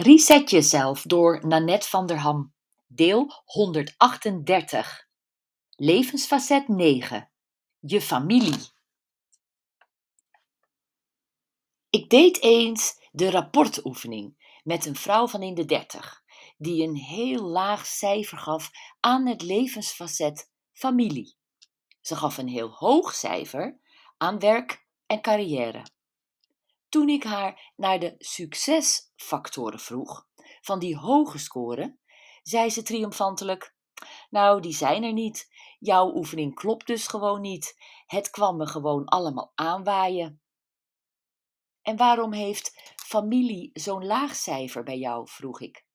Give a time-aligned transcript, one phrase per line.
[0.00, 2.54] Reset jezelf door Nanette van der Ham.
[2.86, 5.08] Deel 138.
[5.76, 7.30] Levensfacet 9.
[7.78, 8.68] Je familie.
[11.90, 16.22] Ik deed eens de rapportoefening met een vrouw van in de dertig,
[16.56, 18.70] die een heel laag cijfer gaf
[19.00, 21.36] aan het levensfacet familie.
[22.00, 23.80] Ze gaf een heel hoog cijfer
[24.16, 25.82] aan werk en carrière.
[26.88, 30.26] Toen ik haar naar de succesfactoren vroeg
[30.60, 31.98] van die hoge score,
[32.42, 33.74] zei ze triomfantelijk:
[34.30, 35.48] Nou, die zijn er niet.
[35.78, 37.76] Jouw oefening klopt dus gewoon niet.
[38.06, 40.42] Het kwam me gewoon allemaal aanwaaien.
[41.82, 45.28] En waarom heeft familie zo'n laag cijfer bij jou?
[45.28, 45.86] vroeg ik.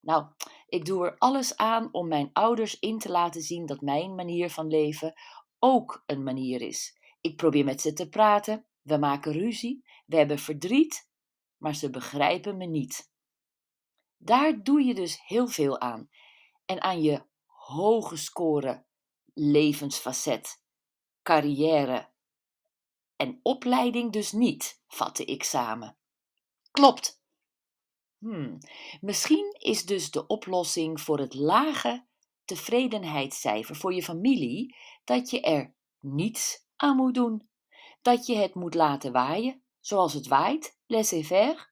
[0.00, 0.26] Nou,
[0.66, 4.50] ik doe er alles aan om mijn ouders in te laten zien dat mijn manier
[4.50, 5.14] van leven
[5.58, 7.00] ook een manier is.
[7.20, 11.08] Ik probeer met ze te praten, we maken ruzie, we hebben verdriet,
[11.56, 13.10] maar ze begrijpen me niet.
[14.16, 16.10] Daar doe je dus heel veel aan.
[16.64, 18.84] En aan je hoge score
[19.34, 20.62] levensfacet,
[21.22, 22.10] carrière
[23.16, 25.96] en opleiding dus niet, vatte ik samen.
[26.70, 27.20] Klopt.
[28.18, 28.58] Hmm,
[29.00, 32.06] misschien is dus de oplossing voor het lage
[32.44, 37.48] tevredenheidscijfer voor je familie dat je er niets aan moet doen.
[38.06, 41.66] Dat je het moet laten waaien, zoals het waait, laissez-faire,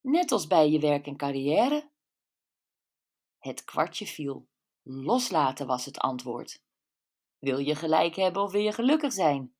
[0.00, 1.90] net als bij je werk en carrière.
[3.38, 4.48] Het kwartje viel.
[4.82, 6.62] Loslaten was het antwoord.
[7.38, 9.54] Wil je gelijk hebben of wil je gelukkig zijn?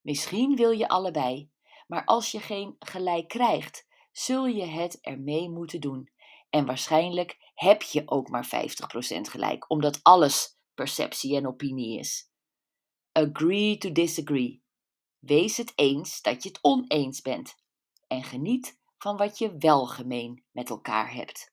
[0.00, 1.50] Misschien wil je allebei,
[1.86, 6.10] maar als je geen gelijk krijgt, zul je het ermee moeten doen.
[6.50, 8.48] En waarschijnlijk heb je ook maar 50%
[9.20, 12.30] gelijk, omdat alles perceptie en opinie is.
[13.12, 14.63] Agree to disagree.
[15.26, 17.54] Wees het eens dat je het oneens bent
[18.06, 21.52] en geniet van wat je wel gemeen met elkaar hebt.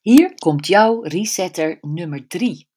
[0.00, 2.68] Hier komt jouw resetter nummer 3.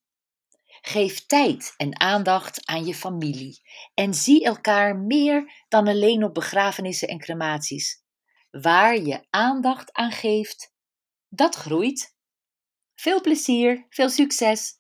[0.82, 3.62] Geef tijd en aandacht aan je familie
[3.94, 8.04] en zie elkaar meer dan alleen op begrafenissen en crematies.
[8.52, 10.74] Waar je aandacht aan geeft,
[11.30, 12.16] dat groeit.
[12.96, 14.80] Veel plezier, veel succes!